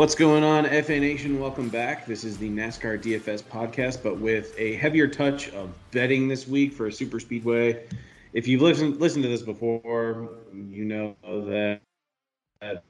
[0.00, 1.38] What's going on, FA Nation?
[1.38, 2.06] Welcome back.
[2.06, 6.72] This is the NASCAR DFS podcast, but with a heavier touch of betting this week
[6.72, 7.84] for a super speedway.
[8.32, 11.82] If you've listened listened to this before, you know that,
[12.62, 12.82] that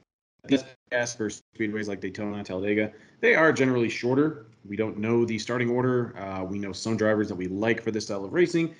[0.45, 4.45] this podcast for speedways like Daytona, Talladega, they are generally shorter.
[4.63, 6.17] We don't know the starting order.
[6.17, 8.73] Uh, we know some drivers that we like for this style of racing.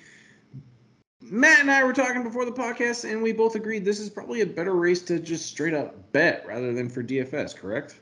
[1.20, 4.40] Matt and I were talking before the podcast, and we both agreed this is probably
[4.40, 7.96] a better race to just straight up bet rather than for DFS, correct?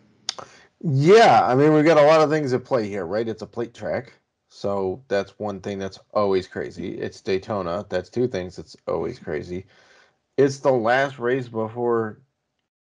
[0.82, 3.28] Yeah, I mean, we've got a lot of things at play here, right?
[3.28, 4.14] It's a plate track.
[4.48, 6.98] So that's one thing that's always crazy.
[6.98, 7.86] It's Daytona.
[7.88, 9.66] That's two things that's always crazy.
[10.36, 12.22] It's the last race before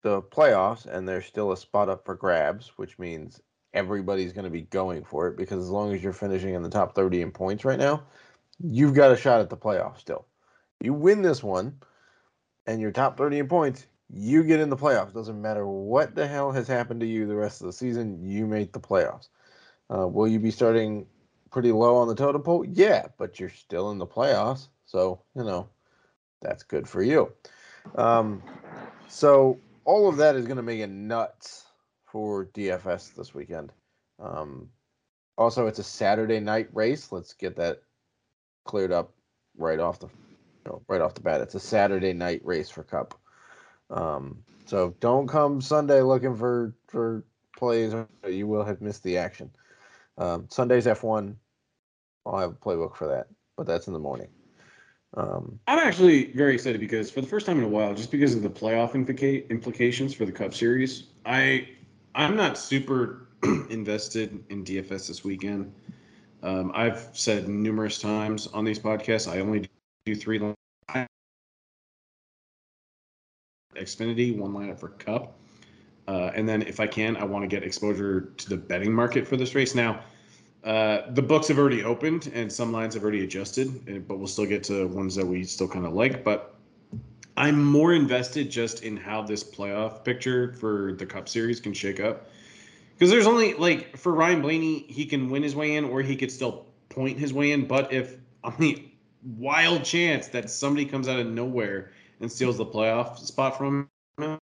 [0.03, 3.41] the playoffs, and there's still a spot up for grabs, which means
[3.73, 6.71] everybody's going to be going for it because as long as you're finishing in the
[6.71, 8.03] top 30 in points right now,
[8.59, 10.27] you've got a shot at the playoffs still.
[10.81, 11.81] You win this one,
[12.67, 15.13] and you're top 30 in points, you get in the playoffs.
[15.13, 18.47] Doesn't matter what the hell has happened to you the rest of the season, you
[18.47, 19.29] make the playoffs.
[19.93, 21.07] Uh, will you be starting
[21.51, 22.65] pretty low on the totem pole?
[22.65, 24.69] Yeah, but you're still in the playoffs.
[24.85, 25.69] So, you know,
[26.41, 27.33] that's good for you.
[27.95, 28.43] Um,
[29.09, 31.67] so, all of that is going to make it nuts
[32.05, 33.73] for DFS this weekend.
[34.19, 34.69] Um,
[35.39, 37.13] also, it's a Saturday night race.
[37.13, 37.83] Let's get that
[38.65, 39.13] cleared up
[39.57, 41.41] right off the you know, right off the bat.
[41.41, 43.19] It's a Saturday night race for Cup.
[43.91, 47.25] Um, so don't come Sunday looking for for
[47.57, 47.95] plays,
[48.29, 49.51] you will have missed the action.
[50.19, 51.35] Um, Sunday's F1.
[52.25, 54.29] I'll have a playbook for that, but that's in the morning.
[55.17, 58.35] Um, I'm actually very excited because for the first time in a while, just because
[58.35, 61.69] of the playoff implica- implications for the Cup Series, I
[62.15, 63.29] I'm not super
[63.71, 65.73] invested in DFS this weekend.
[66.43, 69.69] Um, I've said numerous times on these podcasts, I only
[70.05, 70.39] do three
[73.77, 75.39] Xfinity, one lineup for Cup.
[76.09, 79.27] Uh, and then if I can, I want to get exposure to the betting market
[79.27, 79.75] for this race.
[79.75, 80.01] Now,
[80.65, 84.47] uh, the books have already opened and some lines have already adjusted, but we'll still
[84.47, 86.25] get to ones that we still kind of like.
[86.25, 86.55] But
[87.37, 92.01] I'm more invested just in how this playoff picture for the Cup Series can shake
[92.01, 92.31] up.
[92.95, 96.17] Because there's only like for Ryan Blaney, he can win his way in or he
[96.17, 97.67] could still point his way in.
[97.67, 98.89] But if on the
[99.37, 103.89] wild chance that somebody comes out of nowhere and steals the playoff spot from
[104.19, 104.39] him,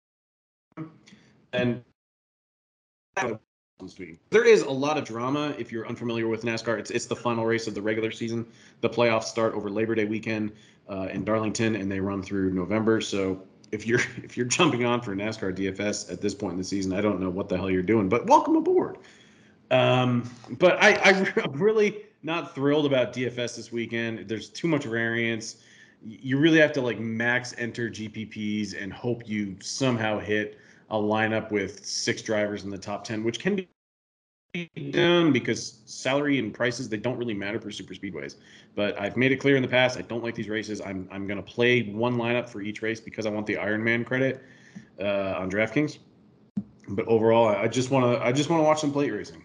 [1.54, 1.84] and
[4.30, 6.80] there is a lot of drama if you're unfamiliar with NASCAR.
[6.80, 8.46] It's it's the final race of the regular season.
[8.82, 10.52] The playoffs start over Labor Day weekend
[10.90, 13.02] uh, in Darlington, and they run through November.
[13.02, 13.42] So
[13.72, 16.94] if you're if you're jumping on for NASCAR DFS at this point in the season,
[16.94, 18.98] I don't know what the hell you're doing, but welcome aboard.
[19.72, 24.30] Um, but I, I I'm really not thrilled about DFS this weekend.
[24.30, 25.58] There's too much variance
[26.06, 30.58] you really have to like max enter GPPs and hope you somehow hit
[30.90, 36.38] a lineup with six drivers in the top 10, which can be done because salary
[36.38, 38.36] and prices they don't really matter for super speedways.
[38.76, 40.82] But I've made it clear in the past I don't like these races.
[40.82, 44.06] I'm I'm going to play one lineup for each race because I want the Ironman
[44.06, 44.44] credit
[45.00, 46.00] uh, on DraftKings.
[46.90, 49.44] But overall, I just want to I just want to watch some plate racing.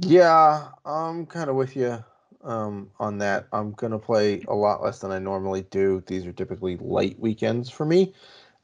[0.00, 2.04] Yeah, I'm kind of with you
[2.44, 3.46] um, on that.
[3.52, 6.02] I'm going to play a lot less than I normally do.
[6.06, 8.14] These are typically light weekends for me,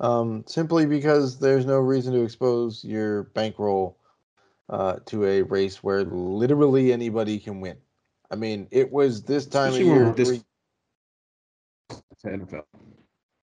[0.00, 3.96] um, simply because there's no reason to expose your bankroll
[4.68, 7.76] uh, to a race where literally anybody can win.
[8.30, 10.12] I mean, it was this time Especially of year.
[10.12, 10.44] This...
[12.24, 12.64] NFL.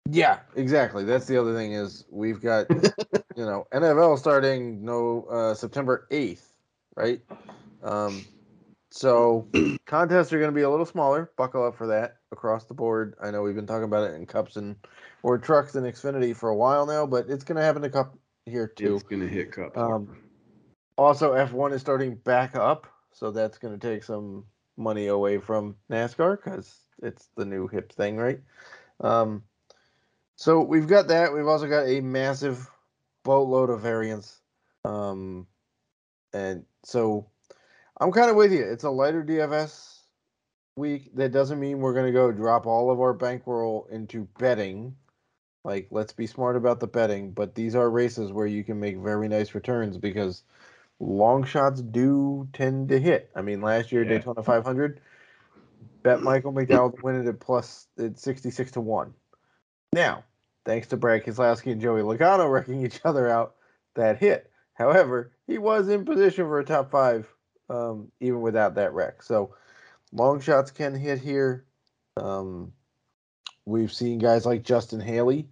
[0.09, 1.03] Yeah, exactly.
[1.03, 2.69] That's the other thing is we've got
[3.35, 6.53] you know NFL starting no uh, September eighth,
[6.95, 7.21] right?
[7.83, 8.25] Um,
[8.91, 9.47] so
[9.85, 11.31] contests are going to be a little smaller.
[11.37, 13.15] Buckle up for that across the board.
[13.21, 14.75] I know we've been talking about it in cups and
[15.23, 18.17] or trucks and Xfinity for a while now, but it's going to happen to cup
[18.45, 18.95] here too.
[18.95, 19.77] It's going to hit cup.
[19.77, 20.17] Um,
[20.97, 24.45] also, F1 is starting back up, so that's going to take some
[24.77, 28.41] money away from NASCAR because it's the new hip thing, right?
[28.99, 29.43] Um,
[30.35, 31.33] so we've got that.
[31.33, 32.69] We've also got a massive
[33.23, 34.41] boatload of variants.
[34.83, 35.47] Um,
[36.33, 37.27] and so
[38.01, 38.63] I'm kind of with you.
[38.63, 39.99] It's a lighter DFS
[40.75, 41.15] week.
[41.15, 44.95] That doesn't mean we're going to go drop all of our bankroll into betting.
[45.63, 47.31] Like, let's be smart about the betting.
[47.31, 50.41] But these are races where you can make very nice returns because
[50.99, 53.29] long shots do tend to hit.
[53.35, 54.17] I mean, last year, yeah.
[54.17, 54.99] Daytona 500,
[56.01, 59.13] bet Michael McDowell to win it at plus at 66 to 1.
[59.93, 60.23] Now,
[60.65, 63.57] thanks to Brad Keselowski and Joey Logano wrecking each other out,
[63.93, 64.49] that hit.
[64.73, 67.27] However, he was in position for a top five
[67.71, 69.23] um, even without that wreck.
[69.23, 69.55] So
[70.11, 71.65] long shots can hit here.
[72.17, 72.73] Um,
[73.65, 75.47] we've seen guys like Justin Haley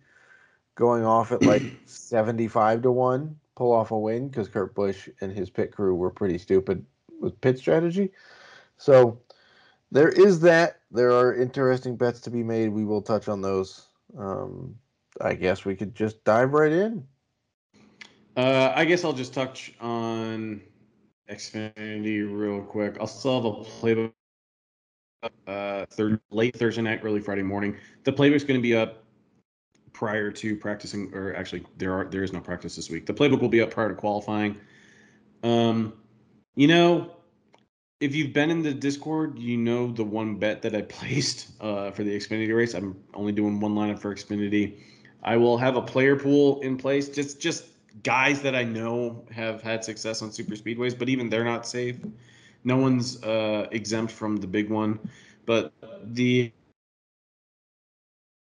[0.76, 5.32] going off at like 75 to 1, pull off a win because Kurt Busch and
[5.32, 6.86] his pit crew were pretty stupid
[7.20, 8.12] with pit strategy.
[8.78, 9.20] So
[9.92, 10.80] there is that.
[10.92, 12.70] There are interesting bets to be made.
[12.70, 13.88] We will touch on those.
[14.18, 14.76] Um,
[15.22, 17.06] I guess we could just dive right in.
[18.36, 20.62] Uh, I guess I'll just touch on
[21.30, 22.98] Xfinity real quick.
[23.00, 24.14] I'll still have a playbook
[25.48, 27.76] uh, third, late Thursday night, early Friday morning.
[28.04, 29.04] The playbook's going to be up
[29.94, 33.06] prior to practicing, or actually, there are there is no practice this week.
[33.06, 34.58] The playbook will be up prior to qualifying.
[35.44, 35.94] Um,
[36.56, 37.12] you know,
[38.00, 41.92] if you've been in the Discord, you know the one bet that I placed uh,
[41.92, 42.74] for the Xfinity race.
[42.74, 44.80] I'm only doing one lineup for Xfinity.
[45.22, 47.66] I will have a player pool in place, just just
[48.04, 51.98] guys that I know have had success on super speedways, but even they're not safe.
[52.64, 55.00] No one's uh, exempt from the big one,
[55.46, 56.52] but the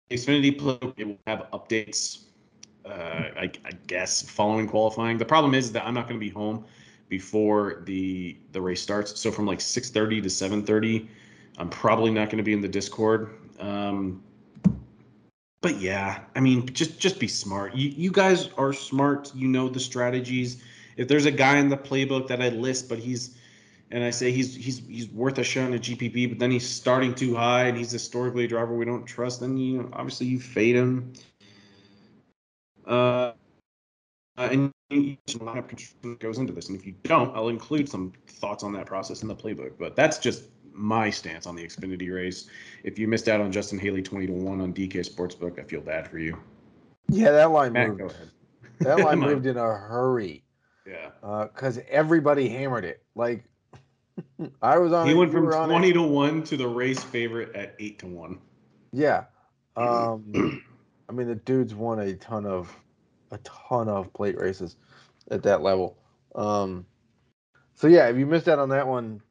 [0.09, 2.25] Xfinity play it will have updates.
[2.85, 5.17] Uh, I, I guess following qualifying.
[5.17, 6.65] The problem is that I'm not going to be home
[7.09, 9.19] before the the race starts.
[9.19, 11.07] So from like 6:30 to 7:30,
[11.57, 13.39] I'm probably not going to be in the Discord.
[13.59, 14.23] Um,
[15.65, 17.73] but yeah, I mean, just just be smart.
[17.73, 19.33] You you guys are smart.
[19.33, 20.61] You know the strategies.
[20.95, 23.35] If there's a guy in the playbook that I list, but he's
[23.89, 26.69] and I say he's he's he's worth a shot in a GPP, but then he's
[26.69, 30.39] starting too high and he's historically a driver we don't trust, then you obviously you
[30.39, 31.13] fade him.
[32.85, 33.31] Uh,
[34.37, 38.85] and lineup goes into this, and if you don't, I'll include some thoughts on that
[38.85, 39.79] process in the playbook.
[39.79, 40.43] But that's just
[40.75, 42.47] my stance on the Xfinity race.
[42.83, 45.81] If you missed out on Justin Haley twenty to one on DK Sportsbook, I feel
[45.81, 46.37] bad for you.
[47.07, 48.15] Yeah, that line Matt, moved.
[48.79, 50.43] That line moved in a hurry.
[50.85, 51.09] Yeah.
[51.21, 53.03] Because uh, everybody hammered it.
[53.15, 53.45] Like
[54.61, 55.07] I was on.
[55.07, 58.39] He went from twenty to one to the race favorite at eight to one.
[58.91, 59.25] Yeah.
[59.77, 60.63] Um,
[61.09, 62.73] I mean, the dude's won a ton of,
[63.31, 64.77] a ton of plate races
[65.29, 65.97] at that level.
[66.33, 66.85] Um,
[67.73, 69.21] so yeah, if you missed out on that one,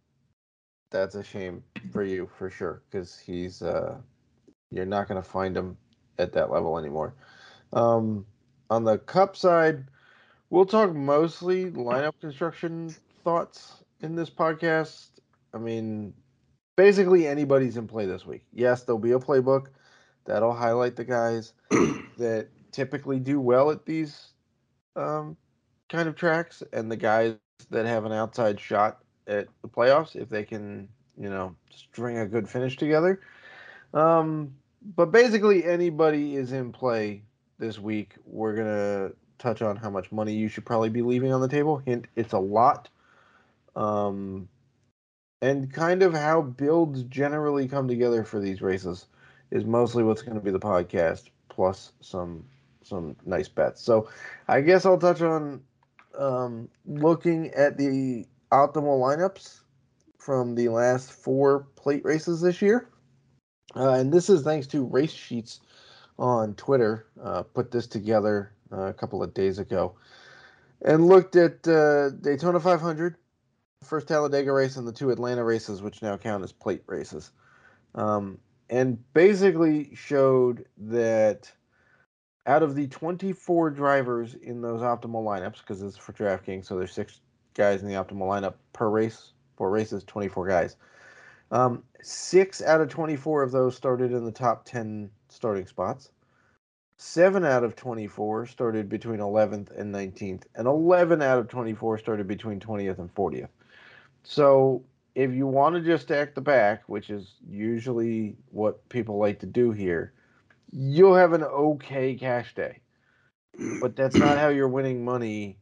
[0.94, 1.62] that's a shame
[1.92, 3.96] for you for sure because he's uh,
[4.70, 5.76] you're not going to find him
[6.18, 7.14] at that level anymore.
[7.72, 8.24] Um,
[8.70, 9.84] on the cup side,
[10.50, 12.94] we'll talk mostly lineup construction
[13.24, 15.08] thoughts in this podcast.
[15.52, 16.14] I mean,
[16.76, 18.44] basically anybody's in play this week.
[18.52, 19.66] Yes, there'll be a playbook
[20.26, 21.54] that'll highlight the guys
[22.18, 24.28] that typically do well at these
[24.94, 25.36] um,
[25.88, 27.34] kind of tracks and the guys
[27.70, 30.88] that have an outside shot at the playoffs if they can,
[31.18, 33.20] you know, string a good finish together.
[33.92, 34.54] Um,
[34.96, 37.22] but basically, anybody is in play
[37.58, 38.14] this week.
[38.26, 41.78] We're gonna touch on how much money you should probably be leaving on the table.
[41.78, 42.88] Hint: it's a lot.
[43.76, 44.48] Um,
[45.42, 49.06] and kind of how builds generally come together for these races
[49.50, 52.44] is mostly what's going to be the podcast plus some
[52.82, 53.80] some nice bets.
[53.82, 54.08] So,
[54.48, 55.62] I guess I'll touch on
[56.18, 59.60] um, looking at the optimal lineups
[60.18, 62.88] from the last four plate races this year.
[63.76, 65.60] Uh, and this is thanks to Race Sheets
[66.18, 67.06] on Twitter.
[67.22, 69.94] Uh, put this together uh, a couple of days ago
[70.84, 73.16] and looked at uh, Daytona 500,
[73.82, 77.32] first Talladega race, and the two Atlanta races, which now count as plate races.
[77.94, 78.38] Um,
[78.70, 81.50] and basically showed that
[82.46, 86.92] out of the 24 drivers in those optimal lineups, because it's for DraftKings, so there's
[86.92, 87.20] six
[87.54, 89.32] guys in the optimal lineup per race.
[89.56, 90.76] Four races, 24 guys.
[91.50, 96.10] Um, six out of 24 of those started in the top 10 starting spots.
[96.96, 102.26] Seven out of 24 started between 11th and 19th, and 11 out of 24 started
[102.26, 103.48] between 20th and 40th.
[104.22, 104.82] So
[105.14, 109.46] if you want to just stack the back, which is usually what people like to
[109.46, 110.12] do here,
[110.72, 112.80] you'll have an okay cash day.
[113.80, 115.58] But that's not how you're winning money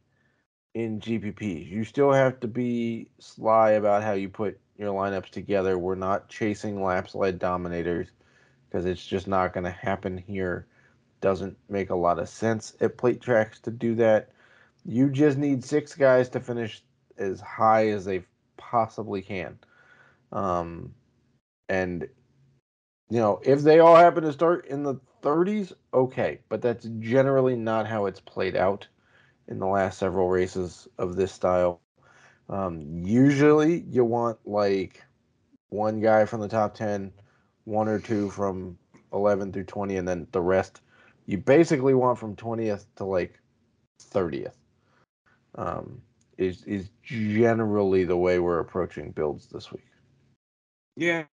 [0.73, 1.69] in GPPs.
[1.69, 5.77] You still have to be sly about how you put your lineups together.
[5.77, 8.07] We're not chasing laps led dominators
[8.69, 10.67] because it's just not going to happen here.
[11.21, 14.29] Doesn't make a lot of sense at plate tracks to do that.
[14.85, 16.83] You just need six guys to finish
[17.17, 18.23] as high as they
[18.57, 19.57] possibly can.
[20.31, 20.93] Um,
[21.69, 22.07] and
[23.09, 27.55] you know, if they all happen to start in the 30s, okay, but that's generally
[27.55, 28.87] not how it's played out
[29.47, 31.81] in the last several races of this style.
[32.49, 35.03] Um, usually, you want like
[35.69, 37.11] one guy from the top 10,
[37.65, 38.77] one or two from
[39.11, 40.81] 11 through 20, and then the rest
[41.25, 43.39] you basically want from 20th to like
[44.01, 44.53] 30th.
[45.55, 46.01] Um,
[46.37, 49.85] is is generally the way we're approaching builds this week.
[50.97, 51.23] Yeah,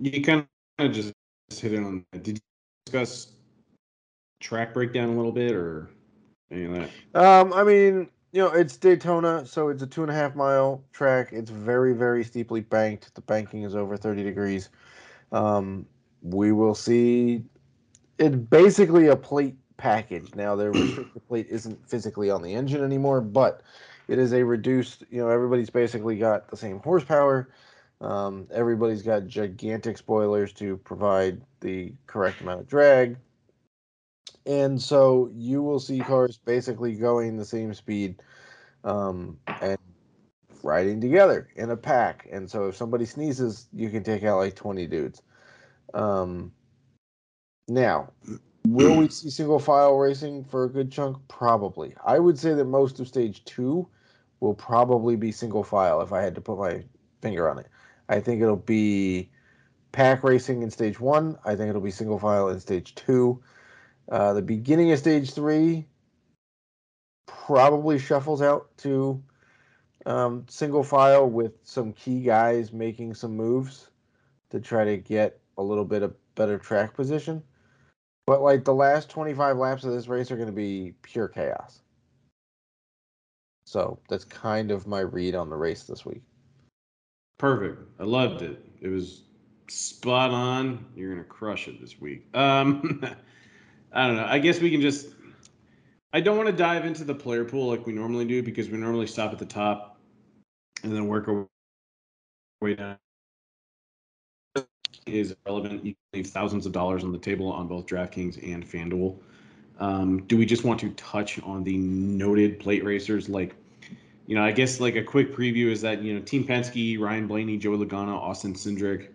[0.00, 0.46] you kind
[0.78, 1.12] of just
[1.50, 2.04] hit it on.
[2.12, 2.42] Did you
[2.86, 3.32] discuss
[4.40, 5.95] track breakdown a little bit, or that?
[7.14, 10.82] Um, I mean, you know, it's Daytona, so it's a two and a half mile
[10.92, 11.32] track.
[11.32, 13.14] It's very, very steeply banked.
[13.14, 14.68] The banking is over 30 degrees.
[15.32, 15.86] Um,
[16.22, 17.42] we will see.
[18.18, 20.34] It's basically a plate package.
[20.34, 23.62] Now, the restrictor plate isn't physically on the engine anymore, but
[24.08, 27.48] it is a reduced, you know, everybody's basically got the same horsepower.
[28.00, 33.16] Um, everybody's got gigantic spoilers to provide the correct amount of drag.
[34.46, 38.22] And so you will see cars basically going the same speed
[38.84, 39.78] um, and
[40.62, 42.28] riding together in a pack.
[42.30, 45.22] And so if somebody sneezes, you can take out like 20 dudes.
[45.94, 46.52] Um,
[47.68, 48.12] now,
[48.66, 51.16] will we see single file racing for a good chunk?
[51.28, 51.94] Probably.
[52.04, 53.88] I would say that most of stage two
[54.40, 56.84] will probably be single file if I had to put my
[57.20, 57.66] finger on it.
[58.08, 59.30] I think it'll be
[59.90, 61.36] pack racing in stage one.
[61.44, 63.42] I think it'll be single file in stage two.
[64.08, 65.86] Uh, the beginning of stage three
[67.26, 69.22] probably shuffles out to
[70.04, 73.88] um, single file with some key guys making some moves
[74.50, 77.42] to try to get a little bit of better track position.
[78.26, 81.80] But like the last 25 laps of this race are going to be pure chaos.
[83.66, 86.22] So that's kind of my read on the race this week.
[87.38, 87.82] Perfect.
[88.00, 88.64] I loved it.
[88.80, 89.22] It was
[89.68, 90.86] spot on.
[90.94, 92.24] You're gonna crush it this week.
[92.34, 93.02] Um,
[93.96, 94.26] I don't know.
[94.26, 95.08] I guess we can just.
[96.12, 98.76] I don't want to dive into the player pool like we normally do because we
[98.76, 99.98] normally stop at the top
[100.82, 101.46] and then work our
[102.60, 102.98] way down.
[105.06, 105.84] Is relevant.
[105.84, 109.16] You can leave thousands of dollars on the table on both DraftKings and FanDuel.
[109.78, 113.54] Um, do we just want to touch on the noted plate racers like
[114.26, 117.26] you know, I guess like a quick preview is that you know Team Penske, Ryan
[117.26, 119.08] Blaney, Joey Logano, Austin Cindric,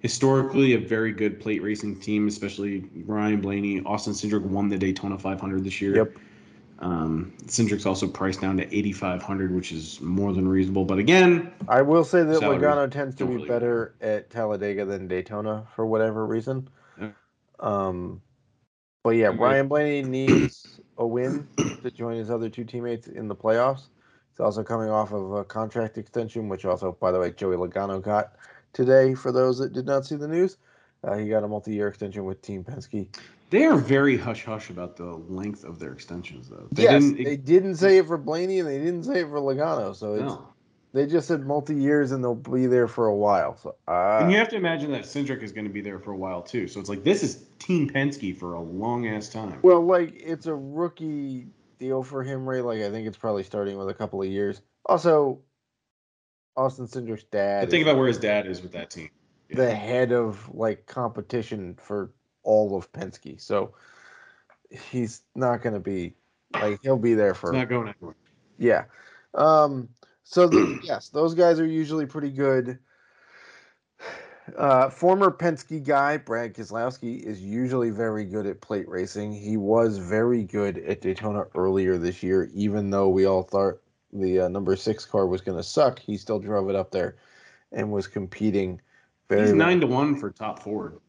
[0.00, 3.82] historically a very good plate racing team, especially Ryan Blaney.
[3.84, 5.96] Austin Cindric won the Daytona 500 this year.
[5.96, 6.16] Yep.
[6.80, 10.84] Um, Cindric's also priced down to 8,500, which is more than reasonable.
[10.84, 15.08] But again, I will say that Logano tends to be really better at Talladega than
[15.08, 16.68] Daytona for whatever reason.
[17.00, 17.10] Yeah.
[17.58, 18.22] Um,
[19.02, 21.48] but yeah, Ryan Blaney needs a win
[21.82, 23.88] to join his other two teammates in the playoffs.
[24.30, 28.00] He's also coming off of a contract extension, which also, by the way, Joey Logano
[28.00, 28.34] got
[28.78, 29.12] today.
[29.14, 30.56] For those that did not see the news,
[31.02, 33.08] uh, he got a multi-year extension with Team Penske.
[33.50, 36.68] they are very hush hush about the length of their extensions, though.
[36.70, 37.24] They yes, didn't.
[37.24, 40.22] they didn't say it for Blaney and they didn't say it for Logano, so it's
[40.22, 40.48] no.
[40.92, 43.56] they just said multi-years and they'll be there for a while.
[43.56, 46.12] So uh, And you have to imagine that Cindric is going to be there for
[46.12, 46.68] a while too.
[46.68, 49.58] So it's like this is Team Penske for a long ass time.
[49.62, 51.48] Well, like it's a rookie
[51.80, 52.64] deal for him, right?
[52.64, 54.62] Like I think it's probably starting with a couple of years.
[54.86, 55.40] Also,
[56.58, 59.08] Austin Cindric's dad think about where his dad is with that team.
[59.50, 62.10] the head of like competition for
[62.42, 63.72] all of Penske, so
[64.70, 66.14] he's not going to be
[66.60, 68.16] like he'll be there It's for not going anywhere.
[68.58, 68.84] yeah.
[69.34, 69.88] Um.
[70.24, 72.78] So the, yes, those guys are usually pretty good.
[74.56, 79.30] Uh, former Penske guy Brad Keselowski is usually very good at plate racing.
[79.32, 83.78] He was very good at Daytona earlier this year, even though we all thought
[84.12, 85.98] the uh, number six car was going to suck.
[85.98, 87.16] He still drove it up there
[87.72, 88.80] and was competing.
[89.28, 89.58] Very He's well.
[89.58, 91.00] nine to one for top four.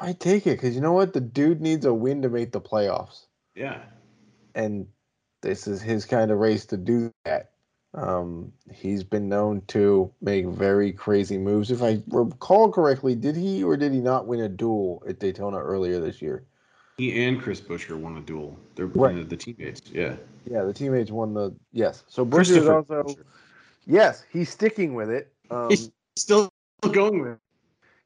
[0.00, 1.12] I might take it because you know what?
[1.12, 3.82] The dude needs a win to make the playoffs, Yeah.
[4.54, 4.86] and
[5.42, 7.50] this is his kind of race to do that.
[7.92, 11.70] Um, he's been known to make very crazy moves.
[11.70, 15.58] If I recall correctly, did he or did he not win a duel at Daytona
[15.58, 16.44] earlier this year?
[16.96, 18.58] He and Chris Buescher won a duel.
[18.76, 19.18] They're Right.
[19.18, 19.82] uh, the teammates.
[19.90, 20.16] Yeah.
[20.46, 22.04] Yeah, the teammates won the yes.
[22.06, 23.24] So Bush is also Buescher.
[23.86, 25.32] yes, he's sticking with it.
[25.50, 26.50] Um, He's still
[26.92, 27.38] going with it.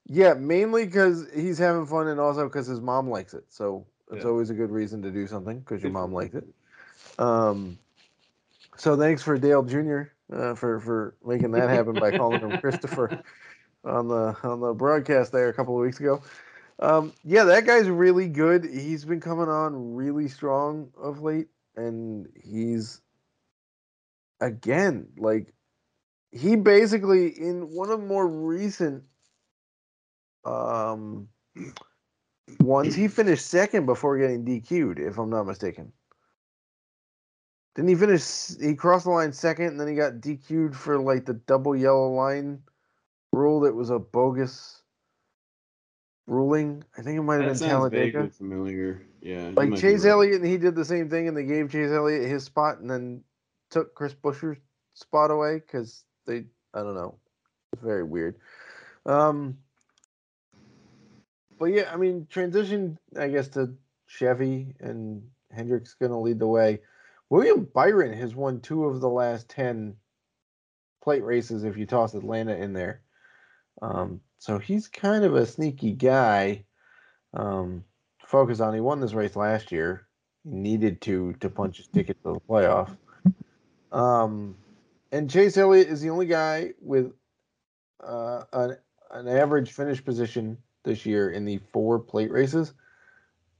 [0.06, 3.44] yeah, mainly because he's having fun and also because his mom likes it.
[3.50, 4.30] So it's Yeah.
[4.30, 6.14] always a good reason to do something because your mom him.
[6.14, 6.46] likes it.
[7.18, 7.78] Um,
[8.76, 10.02] so thanks for Dale Jr.
[10.32, 13.22] Uh, for for making that happen by calling him Christopher
[13.84, 16.22] on the on the broadcast there a couple of weeks ago.
[16.80, 18.64] Um, yeah, that guy's really good.
[18.64, 23.00] He's been coming on really strong of late, and he's
[24.40, 25.52] again like
[26.30, 29.02] he basically in one of more recent
[30.44, 31.28] um
[32.60, 35.92] ones he finished second before getting DQ'd, if I'm not mistaken.
[37.74, 38.56] Didn't he finish?
[38.60, 42.12] He crossed the line second, and then he got DQ'd for like the double yellow
[42.12, 42.60] line
[43.32, 44.82] rule that was a bogus
[46.28, 46.84] ruling.
[46.96, 48.30] I think it might have been Talladega.
[48.30, 49.02] familiar.
[49.20, 49.50] Yeah.
[49.54, 50.10] Like Chase right.
[50.10, 52.90] Elliott, and he did the same thing, and they gave Chase Elliott his spot, and
[52.90, 53.24] then
[53.70, 54.58] took Chris Buescher's
[54.94, 56.44] spot away because they,
[56.74, 57.16] I don't know,
[57.72, 58.36] it's very weird.
[59.06, 59.58] Um,
[61.58, 63.74] but yeah, I mean, transition, I guess, to
[64.06, 66.80] Chevy and Hendrick's going to lead the way.
[67.30, 69.96] William Byron has won two of the last 10
[71.02, 73.02] plate races if you toss Atlanta in there.
[73.82, 76.64] Um, so he's kind of a sneaky guy
[77.34, 77.84] um,
[78.20, 78.74] to focus on.
[78.74, 80.06] He won this race last year.
[80.44, 82.96] He needed to to punch his ticket to the playoff.
[83.92, 84.56] Um,
[85.12, 87.12] and Chase Elliott is the only guy with
[88.04, 88.76] uh, an,
[89.10, 92.74] an average finish position this year in the four plate races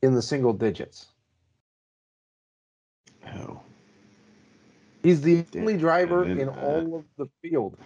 [0.02, 1.06] in the single digits.
[3.34, 3.60] Oh.
[5.02, 7.76] He's the only driver in all of the field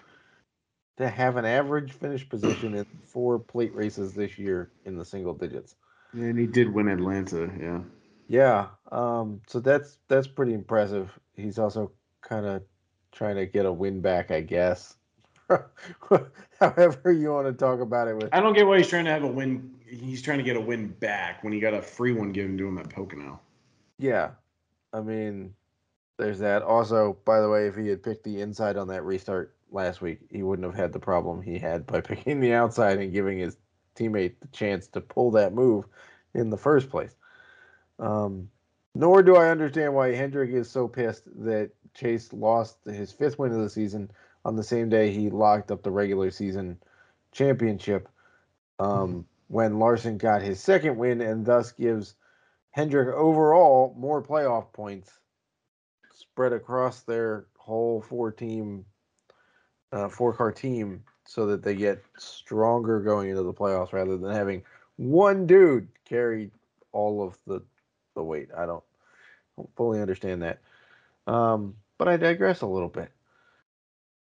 [0.97, 5.35] to have an average finish position in four plate races this year in the single
[5.35, 5.77] digits.
[6.13, 7.81] And he did win Atlanta, yeah.
[8.29, 11.11] Yeah, um, so that's that's pretty impressive.
[11.35, 12.63] He's also kind of
[13.11, 14.97] trying to get a win back, I guess.
[16.61, 19.11] However you want to talk about it with I don't get why he's trying to
[19.11, 19.75] have a win.
[19.87, 22.67] He's trying to get a win back when he got a free one given to
[22.67, 23.41] him at Pocono.
[23.99, 24.31] Yeah.
[24.95, 25.55] I mean,
[26.19, 26.63] there's that.
[26.63, 30.21] Also, by the way, if he had picked the inside on that restart last week,
[30.31, 33.57] he wouldn't have had the problem he had by picking the outside and giving his
[33.97, 35.85] teammate the chance to pull that move
[36.35, 37.14] in the first place.
[37.99, 38.49] Um,
[38.95, 43.52] nor do I understand why Hendrick is so pissed that Chase lost his fifth win
[43.52, 44.11] of the season
[44.45, 46.79] on the same day he locked up the regular season
[47.33, 48.09] championship
[48.79, 52.14] um, when Larson got his second win and thus gives
[52.73, 55.11] Hendrick overall more playoff points
[56.14, 58.85] spread across their whole four team,
[59.93, 64.33] uh, four car team so that they get stronger going into the playoffs rather than
[64.33, 64.63] having
[64.97, 66.51] one dude carry
[66.93, 67.63] all of the,
[68.15, 68.49] the weight.
[68.57, 68.85] I don't,
[69.57, 70.61] don't fully understand that.
[71.26, 73.11] Um, but I digress a little bit.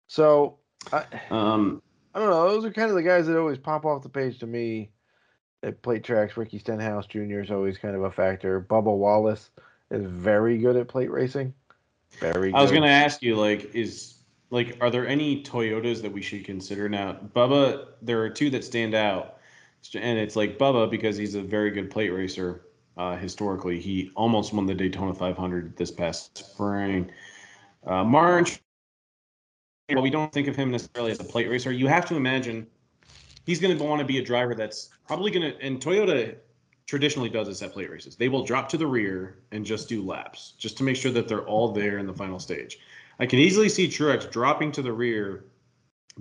[0.08, 0.58] So
[0.92, 1.82] I, Um,
[2.14, 2.48] I don't know.
[2.48, 4.90] Those are kind of the guys that always pop off the page to me.
[5.62, 7.40] At plate tracks, Ricky Stenhouse Jr.
[7.40, 8.62] is always kind of a factor.
[8.62, 9.50] Bubba Wallace
[9.90, 11.52] is very good at plate racing.
[12.18, 12.50] Very.
[12.54, 14.14] I was gonna ask you, like, is
[14.50, 17.16] like, are there any Toyotas that we should consider now?
[17.34, 19.38] Bubba, there are two that stand out,
[19.94, 22.66] and it's like Bubba because he's a very good plate racer.
[22.96, 27.10] Uh, historically, he almost won the Daytona 500 this past spring.
[27.86, 28.60] Uh, March,
[29.88, 31.72] well, we don't think of him necessarily as a plate racer.
[31.72, 32.66] You have to imagine
[33.46, 36.36] he's going to want to be a driver that's probably going to, and Toyota
[36.86, 38.16] traditionally does this at plate races.
[38.16, 41.28] They will drop to the rear and just do laps, just to make sure that
[41.28, 42.80] they're all there in the final stage.
[43.20, 45.44] I can easily see Truex dropping to the rear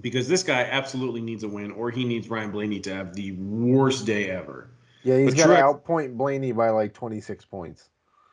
[0.02, 3.32] because this guy absolutely needs a win, or he needs Ryan Blaney to have the
[3.34, 4.70] worst day ever.
[5.04, 7.90] Yeah, he's got to outpoint Blaney by like 26 points.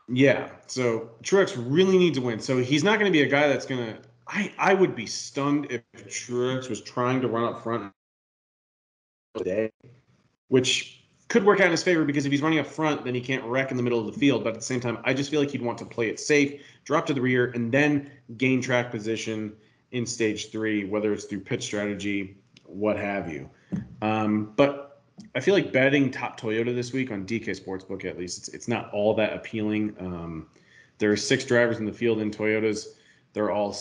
[0.09, 2.41] Yeah, so Truex really needs a win.
[2.41, 3.99] So he's not going to be a guy that's going to.
[4.27, 7.93] I I would be stunned if Truex was trying to run up front
[9.37, 9.71] today,
[10.49, 10.96] which
[11.29, 13.45] could work out in his favor because if he's running up front, then he can't
[13.45, 14.45] wreck in the middle of the field.
[14.45, 16.63] But at the same time, I just feel like he'd want to play it safe,
[16.85, 19.53] drop to the rear, and then gain track position
[19.91, 23.49] in stage three, whether it's through pitch strategy, what have you.
[24.03, 25.03] Um, but
[25.35, 28.69] I feel like betting top Toyota this week on DK Sportsbook, at least, it's, it's
[28.69, 29.97] not all that appealing.
[29.99, 30.47] Um,
[30.99, 32.87] there are six drivers in the field in Toyotas.
[33.33, 33.73] They're all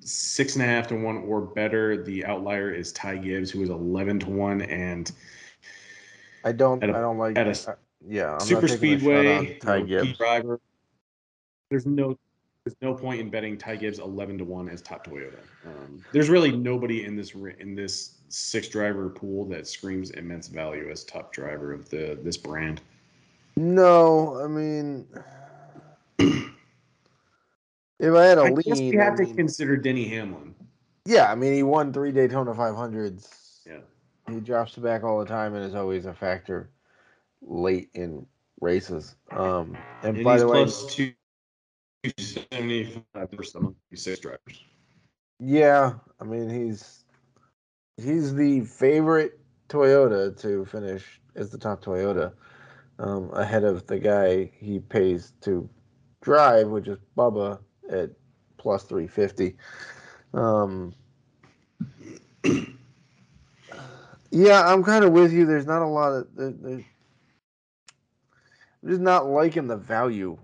[0.00, 2.02] six and a half to one or better.
[2.02, 4.62] The outlier is Ty Gibbs, who is 11 to one.
[4.62, 5.10] And
[6.44, 6.82] I don't.
[6.82, 7.36] I don't like.
[7.38, 7.76] at a
[8.08, 10.18] yeah, I'm super not taking a speedway, Ty you know, key Gibbs.
[10.18, 10.60] driver.
[11.70, 12.18] There's no
[12.64, 15.40] there's no point in betting Ty Gibbs 11 to one as top Toyota.
[15.66, 20.88] Um, there's really nobody in this in this six driver pool that screams immense value
[20.90, 22.80] as top driver of the this brand.
[23.56, 25.06] No, I mean,
[26.18, 30.54] if I had a I lean, guess we I have to consider Denny Hamlin.
[31.04, 33.28] yeah, I mean, he won three Daytona 500s.
[33.66, 33.78] Yeah.
[34.30, 36.70] He drops back all the time and is always a factor
[37.42, 38.26] late in
[38.60, 39.16] races.
[39.30, 41.12] Um, and, And by the way, plus two
[42.18, 44.64] seventy five percent among these six drivers.
[45.40, 47.04] yeah, I mean, he's
[47.96, 52.32] he's the favorite Toyota to finish as the top Toyota,
[52.98, 55.68] um, ahead of the guy he pays to
[56.20, 57.58] drive, which is Bubba
[57.90, 58.10] at
[58.58, 59.56] plus 350.
[60.34, 60.94] Um,
[64.32, 65.44] yeah, I'm kind of with you.
[65.44, 66.26] There's not a lot of.
[66.34, 66.84] There, there,
[68.82, 70.38] I'm just not liking the value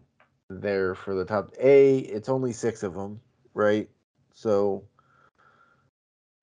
[0.51, 1.53] there for the top.
[1.59, 3.20] A, it's only six of them,
[3.55, 3.88] right?
[4.35, 4.85] So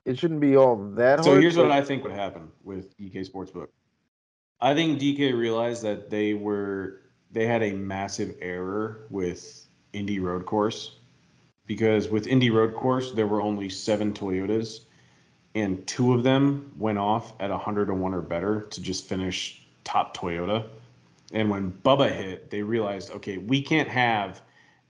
[0.05, 1.41] it shouldn't be all that So hard.
[1.41, 3.67] here's what I think would happen with DK Sportsbook.
[4.59, 10.45] I think DK realized that they were they had a massive error with Indy Road
[10.45, 10.97] Course
[11.67, 14.81] because with Indy Road Course there were only seven Toyotas
[15.55, 20.67] and two of them went off at 101 or better to just finish top Toyota.
[21.31, 24.41] And when Bubba hit, they realized, okay, we can't have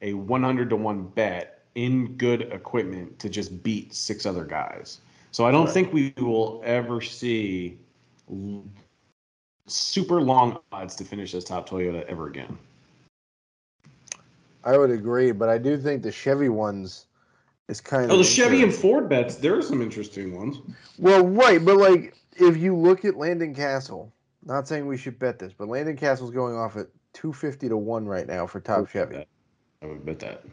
[0.02, 5.02] a 100 to 1 bet in good equipment to just beat six other guys.
[5.32, 5.74] So I don't Right.
[5.74, 7.78] think we will ever see
[9.68, 12.58] super long odds to finish as top Toyota ever again.
[14.64, 17.06] I would agree, but I do think the Chevy ones
[17.68, 18.12] is kind of.
[18.12, 20.58] Oh, the Chevy and Ford bets, there are some interesting ones.
[20.98, 24.12] Well, right, but like if you look at Landon Cassill,
[24.44, 27.78] not saying we should bet this, but Landon Cassill's going off at two fifty to
[27.78, 29.26] one right now for top Chevy.
[29.82, 30.44] I would bet that.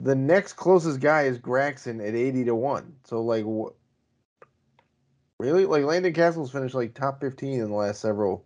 [0.00, 2.94] The next closest guy is Gragson at eighty to one.
[3.04, 3.72] So like, wh-
[5.38, 8.44] really, like Landon Cassill's finished like top fifteen in the last several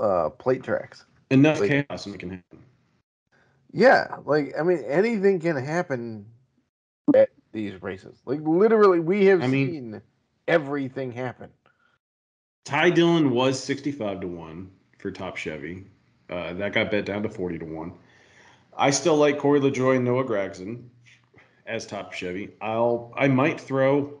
[0.00, 1.04] uh plate tracks.
[1.30, 2.58] Enough Like- chaos and it can happen.
[3.76, 6.24] Yeah, like I mean, anything can happen
[7.14, 8.22] at these races.
[8.24, 10.02] Like literally, we have I mean- seen
[10.48, 11.50] everything happen.
[12.64, 15.84] Ty Dillon was 65 to 1 for top Chevy.
[16.28, 17.92] Uh, that got bet down to 40 to 1.
[18.76, 20.88] I still like Corey LaJoie and Noah Gragson
[21.66, 22.54] as top Chevy.
[22.62, 24.18] I'll I might throw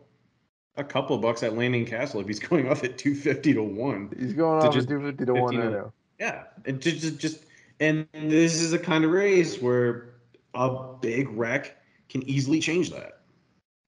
[0.76, 4.12] a couple bucks at Landon Cassill if he's going off at 250 to 1.
[4.18, 5.90] He's going To off at two fifty to one.
[6.20, 7.46] Yeah, and just just
[7.80, 10.14] and this is a kind of race where
[10.54, 11.76] a big wreck
[12.08, 13.20] can easily change that.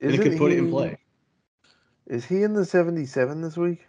[0.00, 0.98] And it could Isn't put it in play.
[2.06, 3.86] Is he in the seventy seven this week,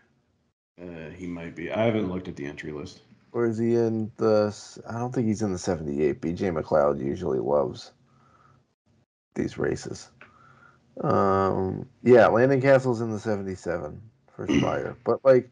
[0.81, 1.71] Uh, he might be.
[1.71, 3.01] I haven't looked at the entry list.
[3.31, 4.55] or is he in the?
[4.89, 6.21] I don't think he's in the seventy eight.
[6.21, 7.91] BJ McLeod usually loves
[9.35, 10.09] these races.
[11.01, 14.01] Um, yeah, Landon Cassill's in the seventy seven
[14.35, 15.49] for Spire, but like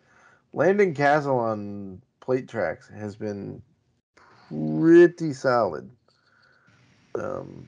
[0.53, 3.62] Landon Cassill on plate tracks has been
[4.49, 5.89] pretty solid.
[7.15, 7.67] Um,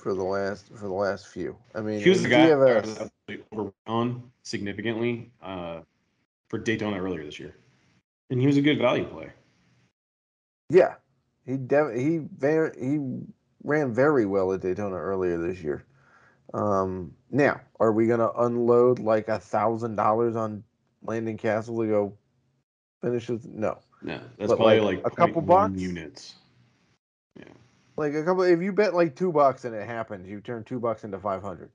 [0.00, 1.56] for the last for the last few.
[1.74, 5.80] I mean, He was the guy that was absolutely overrun significantly uh,
[6.48, 7.54] for Daytona earlier this year,
[8.30, 9.30] and he was a good value play.
[10.70, 10.94] Yeah,
[11.44, 12.98] he dev- he very he
[13.62, 15.84] ran very well at Daytona earlier this year.
[16.54, 20.64] Um, now, are we gonna unload like a thousand dollars on
[21.02, 22.18] Landon Cassill to go
[23.02, 23.46] finish with?
[23.46, 25.80] No, Yeah, that's But, probably like, like, a couple 0.1 bucks?
[25.80, 26.34] units.
[27.38, 27.44] Yeah,
[27.96, 28.42] like a couple.
[28.42, 31.42] If you bet like two bucks and it happens, you turn two bucks into five
[31.42, 31.70] hundred.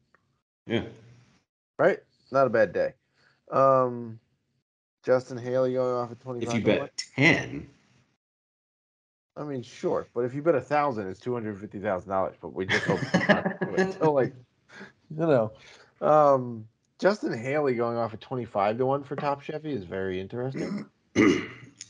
[0.68, 0.86] Yeah,
[1.78, 2.00] Right?
[2.32, 2.94] Not a bad day.
[3.52, 4.20] Um,
[5.04, 7.70] Justin Haley going off at twenty if you bet ten,
[9.38, 12.36] I mean, sure, but if you bet a thousand, it's two hundred fifty thousand dollars.
[12.42, 13.00] But we just hope.
[14.00, 14.34] So, like,
[15.16, 15.52] you know,
[16.02, 16.68] um,
[17.00, 20.86] Justin Haley going off at twenty five to one for Top Chevy is very interesting.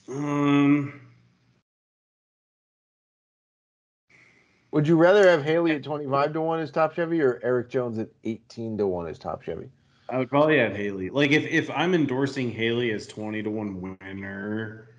[0.08, 1.02] um,
[4.76, 7.70] Would you rather have Haley at twenty five to one as Top Chevy or Erik
[7.70, 9.70] Jones at eighteen to one as Top Chevy?
[10.10, 11.10] I would probably have Haley.
[11.10, 14.90] Like if if I'm endorsing Haley as twenty to one winner,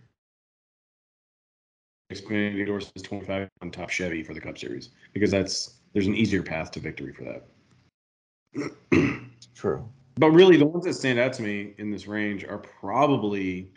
[2.10, 6.14] Xfinity endorses twenty five on top Chevy for the Cup Series because that's there's an
[6.14, 7.44] easier path to victory for that.
[9.54, 9.86] True.
[10.14, 13.70] But really, the ones that stand out to me in this range are probably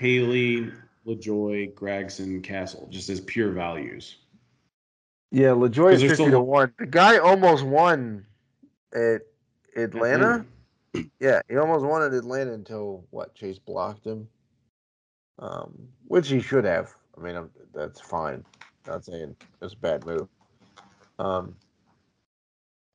[0.00, 0.72] Haley,
[1.06, 4.16] LaJoie, Gragson, Cassill, just as pure values.
[5.30, 6.72] Yeah, LaJoie is they're fifty still- to one.
[6.78, 8.24] The guy almost won
[8.94, 9.20] at
[9.76, 10.44] Atlanta.
[11.20, 13.32] Yeah, he almost won at Atlanta until what?
[13.36, 14.26] Chase blocked him,
[15.38, 15.72] um,
[16.08, 16.92] which he should have.
[17.16, 18.44] I mean, I'm, that's fine.
[18.88, 20.26] Not saying it's a bad move.
[21.20, 21.54] Um,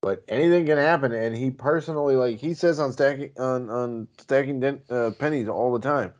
[0.01, 4.61] but anything can happen, and he personally, like he says on stacking on on stacking
[4.89, 6.11] uh, pennies all the time,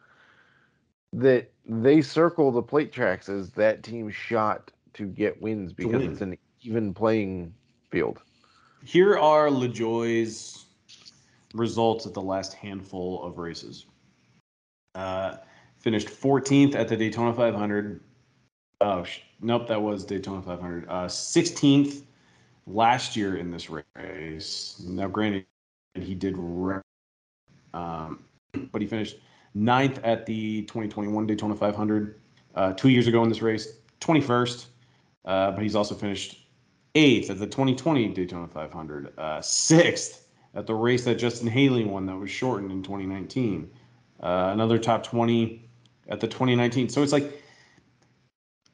[1.16, 6.12] that they circle the plate tracks as that team's shot to get wins because win.
[6.12, 7.54] it's an even playing
[7.90, 8.22] field.
[8.84, 10.66] Here are LaJoie's
[11.54, 13.86] results at the last handful of races.
[14.94, 15.38] Uh,
[15.80, 18.02] finished 14th at the Daytona 500.
[18.82, 20.86] Oh, sh- nope, that was Daytona 500.
[20.90, 22.04] Uh, 16th
[22.68, 24.84] last year in this race.
[24.86, 25.46] Now, granted,
[25.94, 26.82] he did, re-
[27.74, 28.20] um,
[28.72, 29.18] but he finished
[29.56, 32.20] ninth at the 2021 Daytona 500.
[32.54, 34.68] Uh, two years ago in this race, 21st.
[35.26, 36.48] Uh, but he's also finished
[36.94, 42.06] eighth at the 2020 Daytona 500, uh, sixth at the race that Justin Haley won
[42.06, 43.70] that was shortened in 2019,
[44.22, 45.68] uh, another top 20
[46.08, 46.88] at the 2019.
[46.90, 47.42] So it's like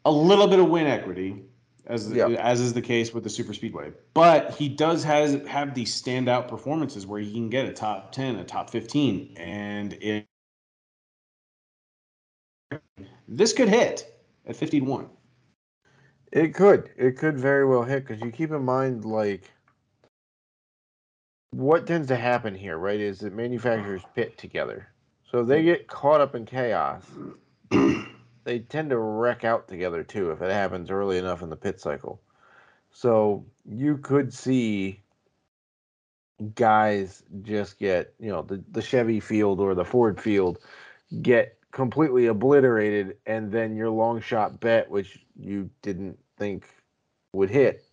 [0.05, 1.41] a little bit of win equity,
[1.87, 2.27] as Yeah.
[2.27, 3.91] as is the case with the super speedway.
[4.13, 8.35] But he does has have these standout performances where he can get a top 10,
[8.35, 10.27] a top 15, and it
[13.27, 14.13] this could hit
[14.45, 15.09] at 51.
[16.31, 16.89] It could.
[16.97, 19.51] It could very well hit because you keep in mind, like,
[21.51, 22.99] what tends to happen here, right?
[22.99, 24.87] Is that manufacturers pit together.
[25.29, 25.67] So if they hmm.
[25.67, 27.03] get caught up in chaos,
[28.43, 31.79] they tend to wreck out together too if it happens early enough in the pit
[31.79, 32.21] cycle.
[32.91, 35.01] So you could see
[36.55, 40.59] guys just get, you know, the, the Chevy field or the Ford field
[41.21, 46.65] get completely obliterated, and then your long shot bet, which you didn't think
[47.33, 47.85] would hit,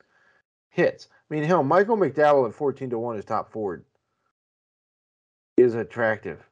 [0.70, 1.08] hits.
[1.30, 3.84] I mean, hell, Michael McDowell at 14 to 1 is top Ford
[5.56, 6.44] is attractive.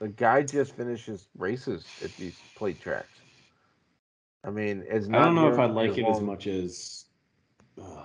[0.00, 3.08] The guy just finishes races at these plate tracks.
[4.44, 7.06] I mean, it's I don't know if I like it as much as.
[7.82, 8.04] uh,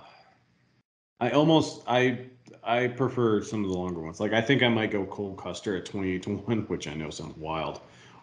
[1.20, 2.26] I almost I
[2.64, 4.20] I prefer some of the longer ones.
[4.20, 6.94] Like I think I might go Cole Custer at twenty eight to one, which I
[6.94, 7.80] know sounds wild,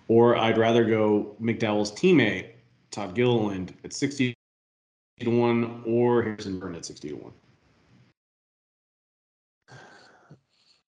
[0.07, 2.51] or I'd rather go McDowell's teammate
[2.89, 4.33] Todd Gilliland at sixty
[5.19, 7.33] to one, or Harrison Burton at sixty to one.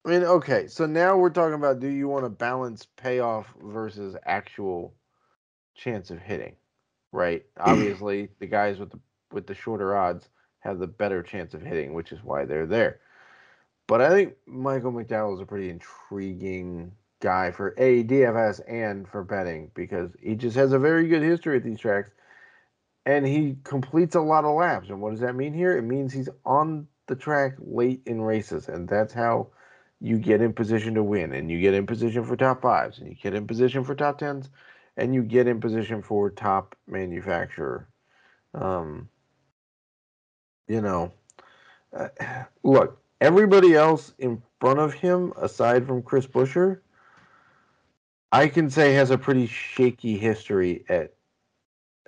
[0.04, 4.16] I mean, okay, so now we're talking about do you want to balance payoff versus
[4.24, 4.94] actual
[5.76, 6.56] chance of hitting,
[7.12, 7.44] right?
[7.60, 8.98] Obviously, the guys with the
[9.30, 10.28] with the shorter odds
[10.60, 13.00] have the better chance of hitting, which is why they're there.
[13.86, 19.22] But I think Michael McDowell is a pretty intriguing guy for a DFS and for
[19.22, 22.10] betting because he just has a very good history at these tracks,
[23.06, 24.88] and he completes a lot of laps.
[24.88, 25.76] And what does that mean here?
[25.76, 29.48] It means he's on the track late in races, and that's how
[30.02, 33.08] you get in position to win and you get in position for top fives and
[33.08, 34.50] you get in position for top tens
[34.96, 37.88] and you get in position for top manufacturer
[38.54, 39.08] um
[40.66, 41.12] you know
[41.96, 42.08] uh,
[42.64, 46.80] look everybody else in front of him aside from chris buescher
[48.32, 51.14] i can say has a pretty shaky history at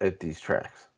[0.00, 0.88] at these tracks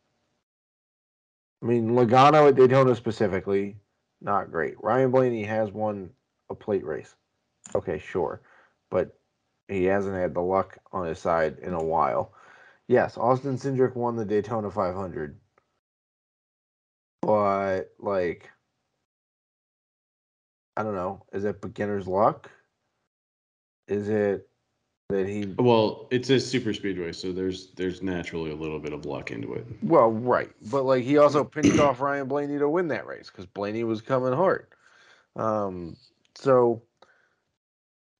[1.62, 3.76] i mean logano at daytona specifically
[4.20, 6.11] not great ryan blaney has won
[6.50, 7.14] a plate race.
[7.74, 8.42] Okay, sure.
[8.90, 9.18] But
[9.68, 12.33] he hasn't had the luck on his side in a while.
[12.88, 15.38] Yes, Austin Cindric won the Daytona 500.
[17.20, 18.50] But, like,
[20.77, 21.25] I don't know.
[21.33, 22.51] Is it beginner's luck?
[23.89, 24.49] Is it
[25.09, 25.55] that he.
[25.59, 29.55] Well, it's a super speedway, so there's there's naturally a little bit of luck into
[29.55, 29.67] it.
[29.83, 30.51] Well, right.
[30.71, 34.03] But, like, he also pinched off Ryan Blaney to win that race because Blaney was
[34.03, 34.67] coming hard.
[35.37, 35.97] Um,
[36.35, 36.83] so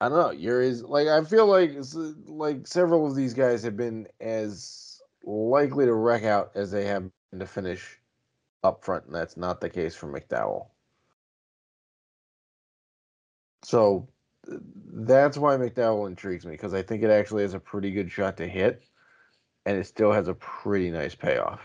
[0.01, 0.31] I don't know.
[0.31, 1.73] You're is like I feel like
[2.27, 7.11] like several of these guys have been as likely to wreck out as they have
[7.31, 7.99] been to finish
[8.62, 10.66] up front, and that's not the case for McDowell.
[13.66, 14.07] So
[14.92, 18.37] that's why McDowell intrigues me because I think it actually has a pretty good shot
[18.37, 18.85] to hit,
[19.64, 21.62] and it still has a pretty nice payoff.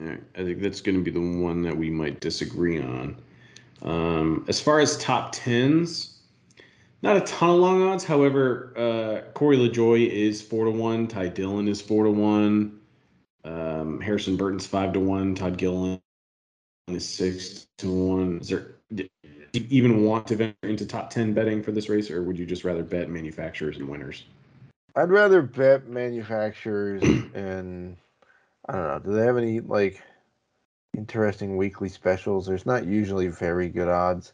[0.00, 3.18] Right, I think that's going to be the one that we might disagree on.
[3.82, 6.20] Um, as far as top tens,
[7.02, 8.02] not a ton of long odds.
[8.02, 11.06] However, uh, Corey LaJoie is four to one.
[11.06, 12.80] Ty Dillon is four to one.
[13.44, 15.34] Um, Harrison Burton's five to one.
[15.34, 16.00] Todd Gilliland
[16.86, 18.38] is six to one.
[18.38, 18.77] Is there
[19.58, 22.38] do you even want to venture into top ten betting for this race, or would
[22.38, 24.24] you just rather bet manufacturers and winners?
[24.96, 27.02] I'd rather bet manufacturers
[27.34, 27.96] and
[28.68, 28.98] I don't know.
[28.98, 30.02] Do they have any like
[30.96, 32.46] interesting weekly specials?
[32.46, 34.32] There's not usually very good odds.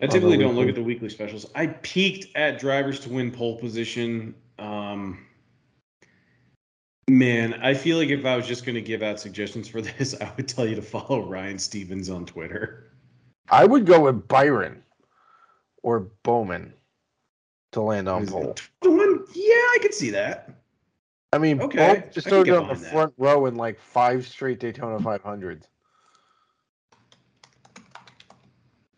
[0.00, 1.46] I typically don't look at the weekly specials.
[1.54, 4.34] I peeked at drivers to win pole position.
[4.58, 5.24] Um,
[7.08, 10.14] man, I feel like if I was just going to give out suggestions for this,
[10.20, 12.90] I would tell you to follow Ryan Stevens on Twitter.
[13.50, 14.82] I would go with Byron
[15.82, 16.72] or Bowman
[17.72, 18.56] to land on pole.
[18.82, 20.50] The one, yeah, I could see that.
[21.32, 22.92] I mean, Okay, Bowman can just started on the that.
[22.92, 25.64] front row in like five straight Daytona 500s.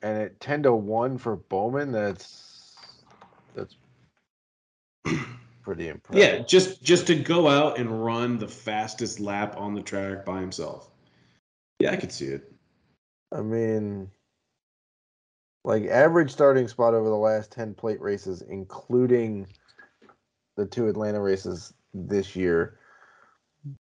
[0.00, 2.76] And at 10 to 1 for Bowman, that's
[3.54, 3.76] that's
[5.62, 6.38] pretty impressive.
[6.38, 10.40] Yeah, just just to go out and run the fastest lap on the track by
[10.40, 10.88] himself.
[11.80, 12.52] Yeah, I could see it.
[13.32, 14.10] I mean,
[15.64, 19.46] like average starting spot over the last 10 plate races, including
[20.56, 22.78] the two Atlanta races this year.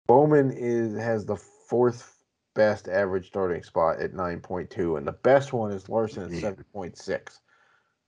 [0.08, 2.18] Bowman is has the fourth
[2.54, 7.40] best average starting spot at 9.2, and the best one is Larson at 7.6.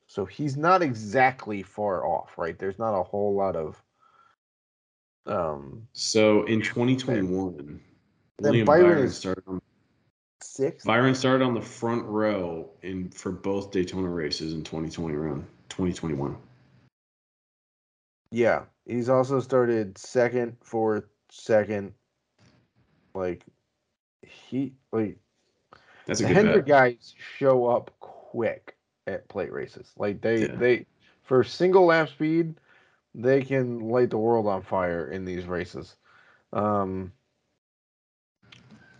[0.08, 2.58] So he's not exactly far off, right?
[2.60, 3.82] There's not a whole lot of
[5.26, 7.80] um So in 2021, Then
[8.39, 9.62] William Byron Byron started on
[10.43, 10.84] six.
[10.84, 16.36] Byron started on the front row in for both Daytona races in 2020 round 2021.
[18.32, 21.93] Yeah, he's also started second, fourth, second.
[23.13, 23.43] Like
[24.21, 25.17] he like
[26.06, 28.75] That's a the good Hendrick guys show up quick
[29.08, 29.91] at plate races.
[29.97, 30.56] Like they Yeah.
[30.56, 30.86] they
[31.23, 32.56] for single lap speed,
[33.13, 35.95] they can light the world on fire in these races.
[36.51, 37.12] Um,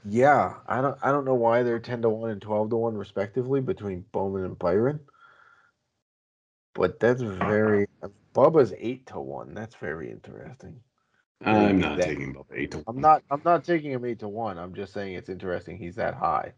[0.06, 2.98] yeah, I don't I don't know why they're ten to one and twelve to one
[2.98, 5.00] respectively between Bowman and Byron.
[6.76, 7.88] But that's very
[8.36, 9.54] Bubba's eight to one.
[9.54, 10.80] That's very interesting.
[11.46, 12.86] I'm not that- taking Bubba eight to one.
[12.88, 14.58] I'm not I'm not taking him eight to one.
[14.58, 16.54] I'm just saying it's interesting he's that high.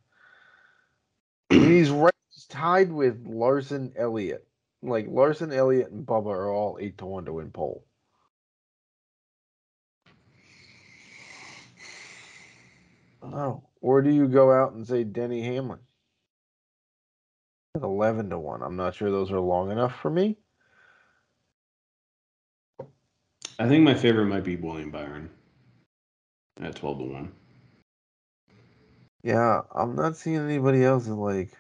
[1.49, 4.47] he's right he's tied with Larson Elliott.
[4.81, 7.85] Like Larson Elliott and Bubba are all eight to one to win pole.
[13.33, 15.79] Oh, or do you go out and say Denny Hamlin?
[17.75, 18.61] At Eleven to one.
[18.61, 20.37] I'm not sure those are long enough for me.
[23.57, 25.29] I think my favorite might be William Byron
[26.61, 27.31] at twelve to one.
[29.23, 31.51] Yeah, I'm not seeing anybody else like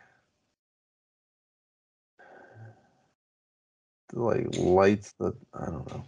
[4.13, 6.05] like lights that I don't know.